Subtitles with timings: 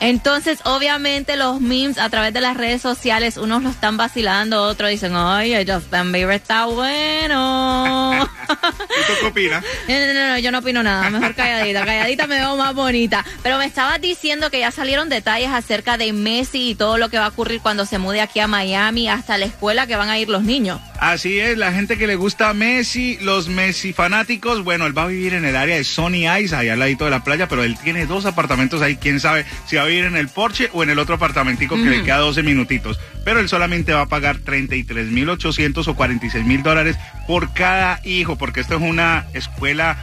[0.00, 4.90] Entonces, obviamente, los memes a través de las redes sociales, unos lo están vacilando, otros
[4.90, 8.28] dicen, oye, Justin Bieber está bueno.
[8.50, 9.64] ¿Y tú qué opinas?
[9.88, 11.10] No, no, no, no, yo no opino nada.
[11.10, 11.84] Mejor calladita.
[11.84, 13.24] Calladita me veo más bonita.
[13.42, 17.18] Pero me estabas diciendo que ya salieron detalles acerca de Messi y todo lo que
[17.18, 20.18] va a ocurrir cuando se mude aquí a Miami, hasta la escuela que van a
[20.18, 20.80] ir los niños.
[21.06, 25.02] Así es, la gente que le gusta a Messi, los Messi fanáticos, bueno, él va
[25.02, 27.62] a vivir en el área de Sony Ice, allá al ladito de la playa, pero
[27.62, 30.82] él tiene dos apartamentos ahí, quién sabe si va a vivir en el Porsche o
[30.82, 32.98] en el otro apartamentico que le queda 12 minutitos.
[33.22, 38.60] Pero él solamente va a pagar 33.800 o 46 mil dólares por cada hijo, porque
[38.60, 39.98] esto es una escuela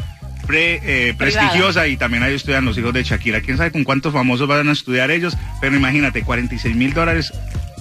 [0.46, 3.42] pre- eh, prestigiosa y también ahí estudian los hijos de Shakira.
[3.42, 7.34] Quién sabe con cuántos famosos van a estudiar ellos, pero imagínate, 46 mil dólares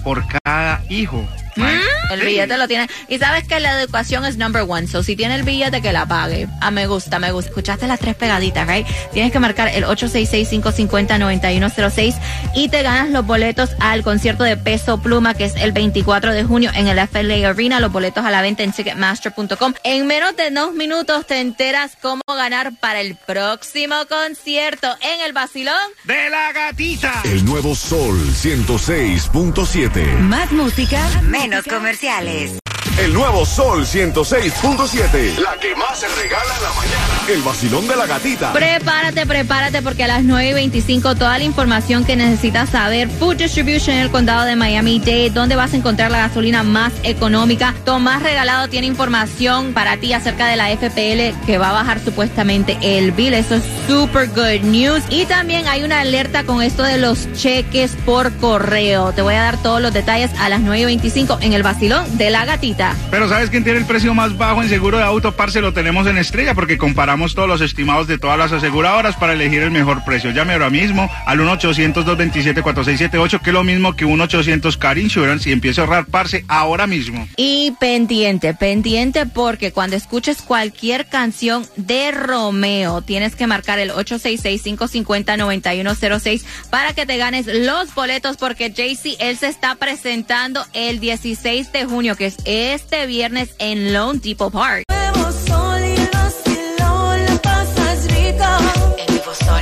[0.03, 1.29] por cada hijo.
[1.55, 2.25] El Sí.
[2.25, 2.89] billete lo tiene.
[3.07, 4.87] Y sabes que la educación es number one.
[4.87, 6.47] So, si tiene el billete, que la pague.
[6.59, 7.49] Ah, me gusta, me gusta.
[7.49, 8.85] Escuchaste las tres pegaditas, right?
[9.13, 12.15] Tienes que marcar el 866-550-9106
[12.55, 16.43] y te ganas los boletos al concierto de Peso Pluma, que es el 24 de
[16.43, 17.79] junio en el FLA Arena.
[17.79, 19.73] Los boletos a la venta en Ticketmaster.com.
[19.83, 25.33] En menos de dos minutos te enteras cómo ganar para el próximo concierto en el
[25.33, 25.75] Basilón.
[26.03, 27.21] de la gatita.
[27.25, 30.17] El nuevo Sol 106.7.
[30.19, 31.01] Más música,
[31.41, 32.60] menos comerciales.
[33.01, 35.39] El nuevo Sol 106.7.
[35.39, 37.01] La que más se regala en la mañana.
[37.29, 38.53] El vacilón de la gatita.
[38.53, 43.09] Prepárate, prepárate porque a las 9 y 25 toda la información que necesitas saber.
[43.09, 47.73] Food Distribution en el condado de Miami-Dade, donde vas a encontrar la gasolina más económica.
[47.85, 52.77] Tomás Regalado tiene información para ti acerca de la FPL que va a bajar supuestamente
[52.83, 53.33] el bill.
[53.33, 55.01] Eso es super good news.
[55.09, 59.11] Y también hay una alerta con esto de los cheques por correo.
[59.11, 62.05] Te voy a dar todos los detalles a las 9 y 25 en el vacilón
[62.19, 62.90] de la gatita.
[63.09, 65.33] Pero ¿sabes quién tiene el precio más bajo en seguro de auto?
[65.33, 69.33] Parce, lo tenemos en Estrella porque comparamos todos los estimados de todas las aseguradoras para
[69.33, 70.31] elegir el mejor precio.
[70.31, 75.81] Llame ahora mismo al 1-800-227-4678, que es lo mismo que 1-800 Car Insurance y empiece
[75.81, 77.27] a ahorrar, parce, ahora mismo.
[77.35, 86.43] Y pendiente, pendiente porque cuando escuches cualquier canción de Romeo, tienes que marcar el 866-550-9106
[86.69, 91.85] para que te ganes los boletos porque JC, él se está presentando el 16 de
[91.85, 92.37] junio, que es
[92.81, 94.83] este viernes en Lone Depot Park.
[94.89, 95.81] El nuevo Sol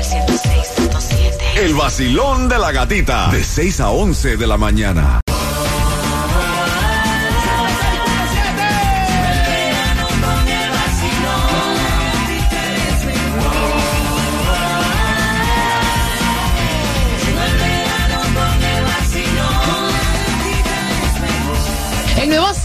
[0.02, 1.58] 106.7.
[1.58, 3.29] El vacilón de la gatita.
[3.31, 5.22] De 6 a 11 de la mañana.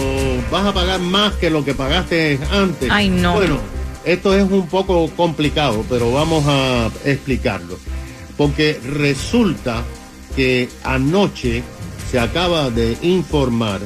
[0.51, 2.89] vas a pagar más que lo que pagaste antes.
[2.91, 3.35] Ay, no.
[3.35, 3.61] Bueno,
[4.07, 7.79] esto es un poco complicado, pero vamos a explicarlo.
[8.39, 9.85] Porque resulta
[10.35, 11.63] que anoche
[12.11, 13.81] se acaba de informar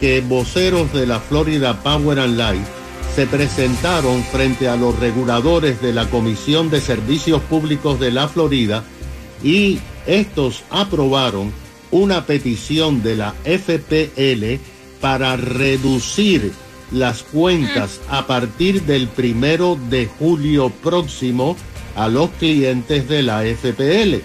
[0.00, 2.64] que voceros de la Florida Power and Light
[3.14, 8.84] se presentaron frente a los reguladores de la Comisión de Servicios Públicos de la Florida
[9.42, 11.52] y estos aprobaron
[11.90, 14.60] una petición de la FPL
[15.00, 16.52] para reducir
[16.92, 21.56] las cuentas a partir del primero de julio próximo
[21.96, 24.22] a los clientes de la FPL.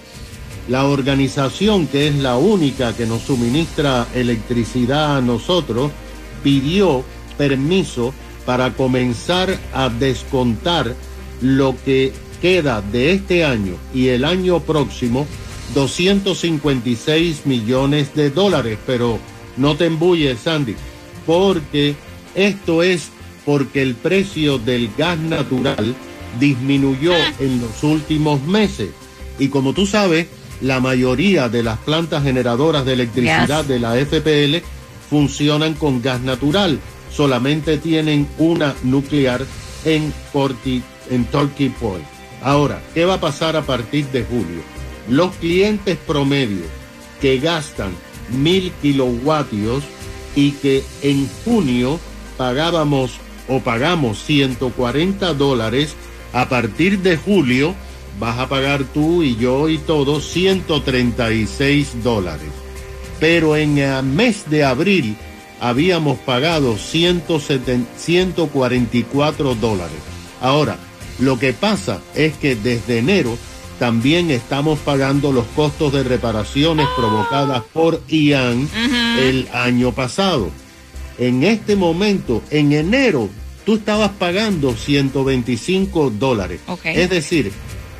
[0.68, 5.92] La organización, que es la única que nos suministra electricidad a nosotros,
[6.44, 7.04] pidió
[7.38, 8.14] permiso
[8.46, 10.96] para comenzar a descontar
[11.42, 15.28] lo que queda de este año y el año próximo
[15.74, 18.78] 256 millones de dólares.
[18.86, 19.20] Pero
[19.58, 20.76] no te embulles, Sandy,
[21.26, 21.96] porque
[22.36, 23.10] esto es
[23.46, 25.96] porque el precio del gas natural
[26.40, 28.90] disminuyó en los últimos meses.
[29.40, 30.28] Y como tú sabes,
[30.62, 33.68] la mayoría de las plantas generadoras de electricidad Yes.
[33.68, 34.64] de la FPL
[35.10, 36.80] funcionan con gas natural.
[37.14, 39.46] Solamente tienen una nuclear
[39.86, 42.06] en, Corti- en Turkey Point.
[42.44, 44.62] Ahora, ¿qué va a pasar a partir de julio?
[45.10, 46.64] Los clientes promedio
[47.20, 47.92] que gastan
[48.30, 49.84] mil kilovatios
[50.36, 52.00] y que en junio
[52.38, 53.12] pagábamos
[53.50, 55.96] o pagamos 140 dólares,
[56.34, 57.76] a partir de julio
[58.20, 62.50] vas a pagar tú y yo y todos 136 dólares.
[63.20, 65.16] Pero en el mes de abril
[65.60, 69.98] habíamos pagado 170 144 dólares.
[70.42, 70.78] Ahora,
[71.20, 73.38] lo que pasa es que desde enero
[73.82, 78.70] también estamos pagando los costos de reparaciones provocadas por Ian
[79.20, 80.52] el año pasado.
[81.18, 83.30] En este momento, en enero,
[83.66, 86.62] tú estabas pagando 125 dólares.
[86.84, 87.52] Es decir,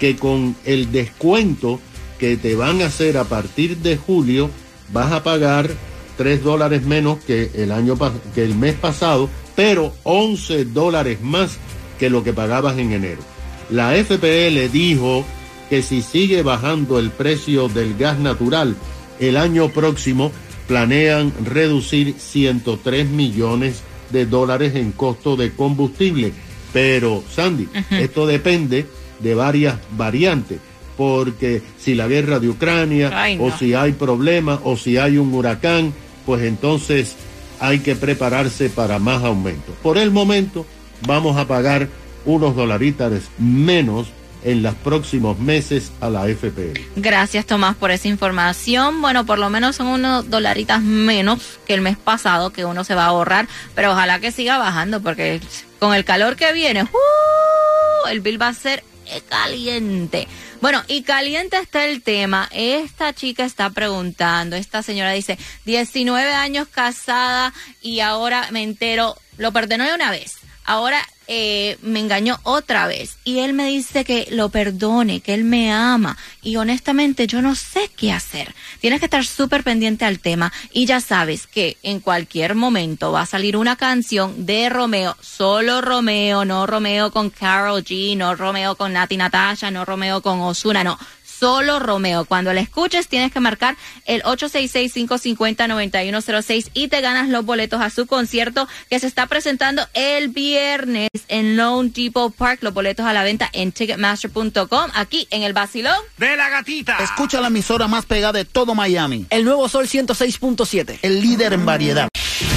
[0.02, 1.80] que con el descuento
[2.18, 4.50] que te van a hacer a partir de julio,
[4.92, 5.70] vas a pagar
[6.18, 7.96] 3 dólares menos que el, año,
[8.34, 11.60] que el mes pasado, pero 11 dólares más
[12.00, 13.22] que lo que pagabas en enero.
[13.70, 15.24] La FPL dijo
[15.70, 18.76] que si sigue bajando el precio del gas natural,
[19.20, 20.32] el año próximo
[20.68, 26.34] planean reducir 103 millones de dólares en costo de combustible.
[26.74, 28.88] Pero, Sandy, esto depende
[29.22, 30.60] de varias variantes,
[30.98, 35.34] porque si la guerra de Ucrania, Ay, o si hay problemas, o si hay un
[35.34, 35.94] huracán,
[36.26, 37.16] pues entonces
[37.60, 39.76] hay que prepararse para más aumentos.
[39.82, 40.66] Por el momento,
[41.08, 41.88] vamos a pagar
[42.26, 44.08] unos dolaritas menos
[44.44, 46.80] en los próximos meses a la FPL.
[46.96, 49.02] Gracias Tomás por esa información.
[49.02, 52.96] Bueno, por lo menos son unos dolaritas menos que el mes pasado que uno se
[52.96, 55.40] va a ahorrar, pero ojalá que siga bajando porque
[55.80, 58.08] con el calor que viene, ¡uh!
[58.10, 58.84] el bill va a ser
[59.28, 60.28] caliente.
[60.62, 62.48] Bueno, y caliente está el tema.
[62.52, 69.52] Esta chica está preguntando, esta señora dice, 19 años casada y ahora me entero, lo
[69.52, 70.38] perdonó una vez.
[70.64, 75.46] Ahora eh, me engañó otra vez y él me dice que lo perdone, que él
[75.46, 78.54] me ama y honestamente yo no sé qué hacer.
[78.82, 83.22] Tienes que estar súper pendiente al tema y ya sabes que en cualquier momento va
[83.22, 88.76] a salir una canción de Romeo, solo Romeo, no Romeo con Carol G, no Romeo
[88.76, 91.00] con Nati Natasha, no Romeo con Osuna, no.
[91.42, 92.24] Solo Romeo.
[92.26, 98.06] Cuando la escuches tienes que marcar el 866-550-9106 y te ganas los boletos a su
[98.06, 102.60] concierto que se está presentando el viernes en Lone Depot Park.
[102.62, 105.98] Los boletos a la venta en ticketmaster.com aquí en el Basilón.
[106.18, 106.98] De la gatita.
[106.98, 109.26] Escucha la emisora más pegada de todo Miami.
[109.32, 111.00] El nuevo Sol 106.7.
[111.02, 112.08] El líder en variedad.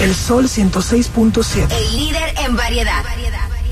[0.03, 1.73] El Sol 106.7.
[1.73, 3.03] El líder en variedad.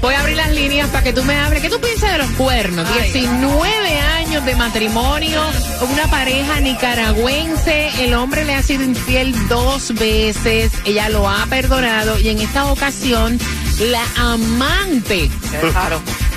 [0.03, 1.63] Voy a abrir las líneas para que tú me hables.
[1.63, 2.87] ¿Qué tú piensas de los cuernos?
[2.93, 5.41] 19 años de matrimonio,
[5.89, 8.05] una pareja nicaragüense.
[8.05, 10.73] El hombre le ha sido infiel dos veces.
[10.85, 13.39] Ella lo ha perdonado y en esta ocasión
[13.79, 15.31] la amante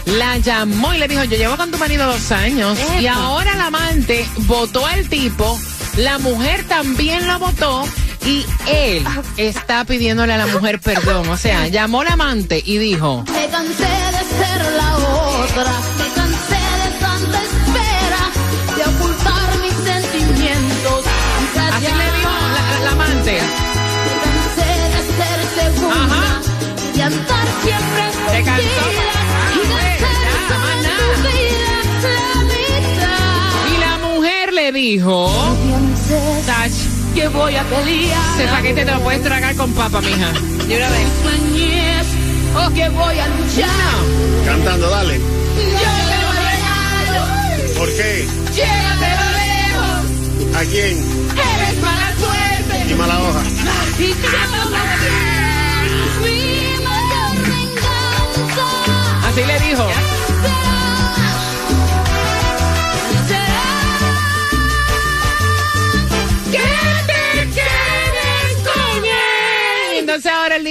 [0.05, 2.77] la llamó y le dijo, yo llevo con tu marido dos años.
[2.99, 5.59] Y ahora la amante votó al tipo,
[5.97, 7.83] la mujer también lo votó.
[8.25, 9.05] Y él
[9.37, 11.29] está pidiéndole a la mujer perdón.
[11.29, 16.61] O sea, llamó la amante y dijo, Me cansé de ser la otra, me cansé
[16.81, 18.23] de tanta espera,
[18.77, 21.05] de ocultar mis sentimientos.
[21.71, 23.33] así le dijo la, la amante.
[24.05, 25.39] Me cansé de ser
[25.73, 26.41] segunda, Ajá.
[26.95, 28.03] de andar siempre
[28.39, 29.19] escondida
[29.53, 30.07] y de Ah,
[30.81, 31.73] ser vida
[32.15, 33.71] la mitad.
[33.71, 35.15] Y la mujer le dijo,
[36.45, 36.71] Sach,
[37.15, 38.39] que voy a pelear.
[38.39, 40.31] ese paquete te lo puedes tragar con papa, mija.
[40.67, 41.07] De una vez.
[41.23, 42.07] Sueñes,
[42.55, 43.95] o que voy a luchar.
[44.45, 45.17] Cantando, dale.
[45.17, 45.23] Yo
[46.11, 48.27] te lo regalo, ¿Por qué?
[48.53, 50.57] llévatelo lejos.
[50.57, 50.97] ¿A quién?
[51.31, 52.91] Eres mala suerte.
[52.91, 53.43] Y mala hoja.
[53.97, 54.15] Y yo
[56.21, 58.67] mi mayor venganza.
[59.29, 59.87] Así le dijo.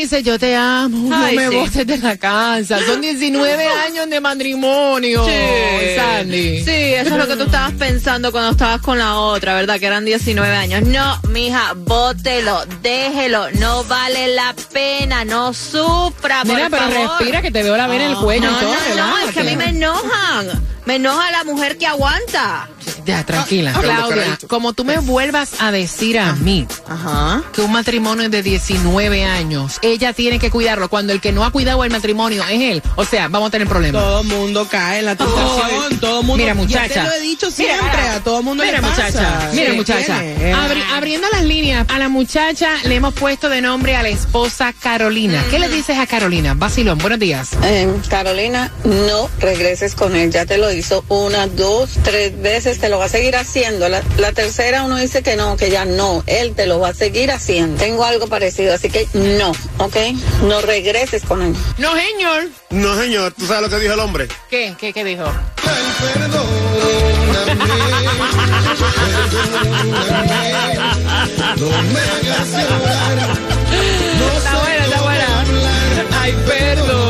[0.04, 1.56] Dice, yo te amo, Ay, no me sí.
[1.56, 2.78] botes de la casa.
[2.86, 5.24] Son 19 años de matrimonio,
[5.96, 6.64] Sandy.
[6.64, 9.78] Sí, eso es lo que tú estabas pensando cuando estabas con la otra, ¿verdad?
[9.78, 10.82] Que eran 19 años.
[10.82, 17.08] No, mija, bótelo, déjelo, no vale la pena, no sufra, por Mira, pero favor.
[17.18, 18.74] respira que te veo la vena en el cuello No, y todo.
[18.96, 20.62] no, no, es que a mí me enojan.
[20.86, 22.68] Me enoja la mujer que aguanta.
[23.04, 23.72] Ya, tranquila.
[23.74, 27.42] Ah, Claudia, como tú me vuelvas a decir a mí Ajá.
[27.52, 31.44] que un matrimonio es de 19 años, ella tiene que cuidarlo cuando el que no
[31.44, 32.82] ha cuidado el matrimonio es él.
[32.96, 34.02] O sea, vamos a tener problemas.
[34.02, 35.98] Todo mundo cae en la tentación.
[36.00, 36.36] Todo mundo.
[36.42, 37.02] Mira, Ya muchacha.
[37.02, 37.76] te lo he dicho siempre.
[37.90, 38.14] mira.
[38.14, 39.06] a todo mundo Mira, le pasa.
[39.06, 39.50] muchacha.
[39.52, 40.18] Mira, Sí, muchacha.
[40.22, 44.72] Abri- abriendo las líneas, a la muchacha le hemos puesto de nombre a la esposa
[44.72, 45.42] Carolina.
[45.50, 46.54] ¿Qué le dices a Carolina?
[46.54, 47.50] Basilón, buenos días.
[47.62, 50.30] Eh, Carolina, no regreses con él.
[50.30, 52.78] Ya te lo hizo una, dos, tres veces.
[52.78, 53.88] Te lo va a seguir haciendo.
[53.88, 56.22] La, la tercera uno dice que no, que ya no.
[56.26, 57.78] Él te lo va a seguir haciendo.
[57.78, 59.96] Tengo algo parecido, así que no, ¿ok?
[60.42, 61.54] No regreses con él.
[61.78, 62.48] No, señor.
[62.70, 63.32] No, señor.
[63.32, 64.28] ¿Tú sabes lo que dijo el hombre?
[64.50, 64.74] ¿Qué?
[64.78, 65.24] ¿Qué, qué dijo?
[74.36, 75.44] Está buena, está buena.
[76.20, 77.03] Ay, perdón.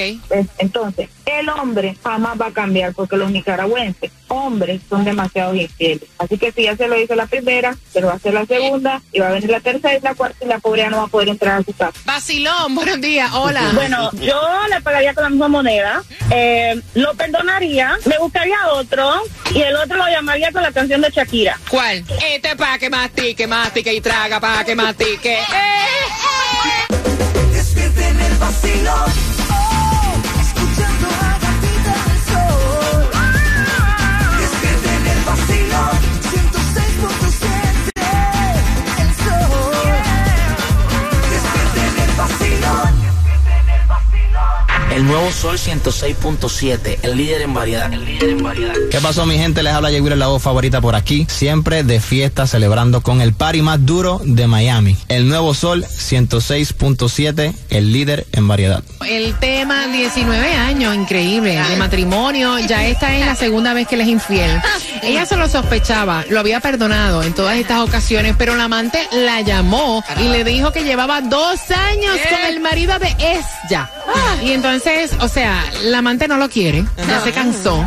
[0.59, 6.09] Entonces, el hombre jamás va a cambiar porque los nicaragüenses, hombres, son demasiado infieles.
[6.19, 8.45] Así que si ya se lo hizo la primera, se lo va a hacer la
[8.47, 10.99] segunda, y va a venir la tercera y la cuarta, y la pobre ya no
[10.99, 11.99] va a poder entrar a su casa.
[12.05, 13.31] Basilón, buenos días.
[13.33, 13.71] Hola.
[13.75, 19.23] Bueno, yo le pagaría con la misma moneda, eh, lo perdonaría, me buscaría otro,
[19.55, 21.59] y el otro lo llamaría con la canción de Shakira.
[21.69, 22.05] ¿Cuál?
[22.33, 25.35] Este pa' que mastique, mastique y traga pa' que mastique.
[25.35, 26.95] Eh.
[27.53, 29.44] Despierten el vacilón.
[45.03, 47.93] Nuevo Sol 106.7, el líder en variedad.
[47.93, 48.75] El líder en variedad.
[48.93, 49.65] ¿Qué pasó mi gente?
[49.65, 53.63] Les habla Jay la voz favorita por aquí, siempre de fiesta celebrando con el party
[53.63, 54.97] más duro de Miami.
[55.09, 58.85] El nuevo Sol 106.7, el líder en variedad.
[59.05, 64.05] El tema 19 años, increíble, de matrimonio, ya esta es la segunda vez que le
[64.05, 64.61] es infiel.
[65.03, 69.41] Ella se lo sospechaba, lo había perdonado en todas estas ocasiones, pero la amante la
[69.41, 73.91] llamó y le dijo que llevaba dos años con el marido de ella.
[74.43, 77.83] Y entonces, o sea, la amante no lo quiere, ya se cansó.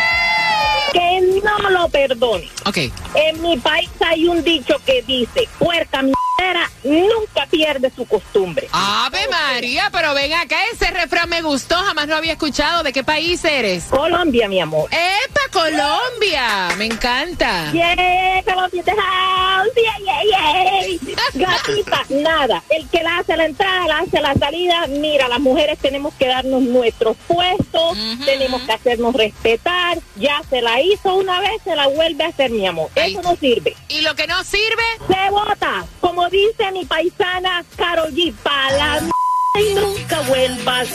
[1.92, 2.50] perdone.
[2.66, 2.78] Ok.
[3.16, 8.68] En mi país hay un dicho que dice, puerca mierdera nunca pierde su costumbre.
[8.72, 12.84] Ave María, pero ven acá, ese refrán me gustó, jamás lo había escuchado.
[12.84, 13.86] ¿De qué país eres?
[13.86, 14.90] Colombia, mi amor.
[14.92, 16.70] ¡Epa, Colombia!
[16.78, 17.72] Me encanta.
[17.72, 19.70] Yeah, Colombia the house.
[19.76, 21.18] Yeah, yeah, yeah.
[21.34, 22.64] Gatita, nada.
[22.70, 24.88] El que la hace la entrada, la hace la salida.
[24.88, 30.00] Mira, las mujeres tenemos que darnos nuestros puestos, tenemos que hacernos respetar.
[30.16, 32.90] Ya se la hizo una vez, se la vuelve a hacer, mi amor.
[32.96, 33.76] Eso no sirve.
[33.90, 34.84] ¿Y lo que no sirve?
[35.08, 35.86] Se vota.
[36.00, 39.12] Como dice mi paisana Karol G, pa' la m-
[39.60, 40.88] y nunca vuelvas.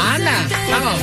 [0.00, 0.94] Anda, vamos.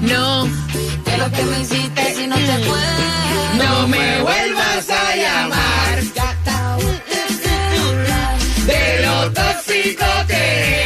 [0.00, 0.46] No.
[0.46, 3.54] Es lo que me hiciste si no te puedes.
[3.58, 5.98] No me vuelvas a llamar.
[8.66, 10.81] De lo tóxico que eres.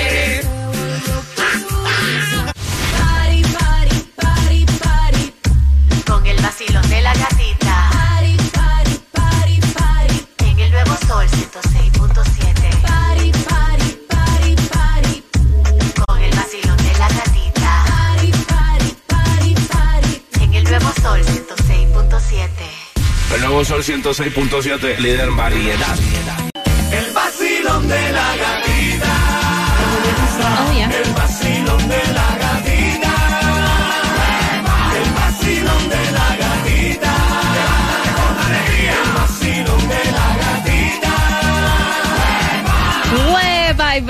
[23.57, 25.97] Nuevo Sol 106.7, líder en variedad.
[26.93, 29.13] El vacilón de la gatita.
[30.69, 30.91] Oh, yeah.
[30.91, 33.15] El vacilón de la gatita.
[35.01, 37.15] El vacilón de la gatita.
[38.19, 38.93] Con alegría.
[38.93, 41.15] El vacilón de la gatita.
[43.33, 44.01] Hueva y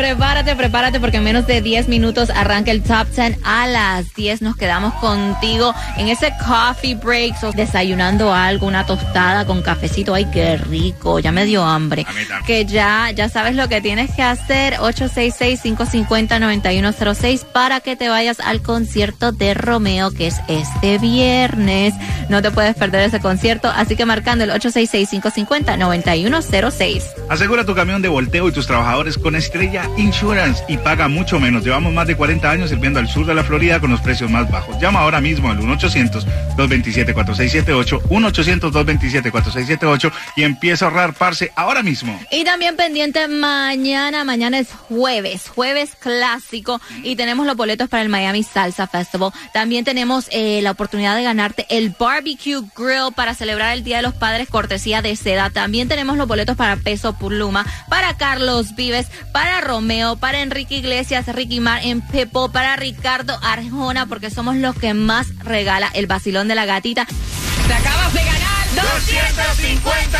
[0.54, 3.38] prepárate, prepárate porque en menos de 10 minutos arranca el Top 10.
[3.42, 9.44] A las 10 nos quedamos contigo en ese coffee break, so, desayunando algo, una tostada
[9.46, 10.14] con cafecito.
[10.14, 12.06] Ay, qué rico, ya me dio hambre.
[12.46, 14.74] Que ya, ya sabes lo que tienes que hacer.
[14.74, 21.94] 866-550-9106 para que te vayas al concierto de Romeo, que es este viernes.
[22.28, 27.02] No te puedes perder ese concierto, así que marcando el 866-550-9106.
[27.28, 30.36] Asegura tu camión de volteo y tus trabajadores con Estrella Insurance
[30.68, 31.64] y paga mucho menos.
[31.64, 34.51] Llevamos más de 40 años sirviendo al sur de la Florida con los precios más
[34.51, 34.79] bajos.
[34.79, 42.20] Llama ahora mismo al 1-800-227-4678, 1-800-227-4678 y empieza a ahorrar parce ahora mismo.
[42.31, 48.11] Y también pendiente mañana, mañana es jueves, jueves clásico y tenemos los boletos para el
[48.11, 49.33] Miami Salsa Festival.
[49.55, 54.03] También tenemos eh, la oportunidad de ganarte el Barbecue Grill para celebrar el Día de
[54.03, 55.49] los Padres cortesía de seda.
[55.49, 61.27] También tenemos los boletos para Peso Pluma, para Carlos Vives, para Romeo, para Enrique Iglesias,
[61.27, 66.49] Ricky Mar en Pepo, para Ricardo Arjona, porque somos los que más regala el vacilón
[66.49, 67.07] de la gatita.
[67.07, 70.19] Te acabas de ganar 250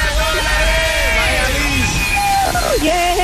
[2.83, 3.17] Yeah.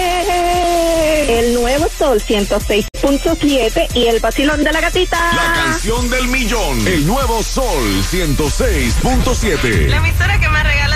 [1.29, 5.19] El nuevo Sol 106.7 y el vacilón de la gatita.
[5.35, 6.87] La canción del millón.
[6.87, 9.89] El nuevo Sol 106.7.
[9.89, 10.93] La emisora que más regala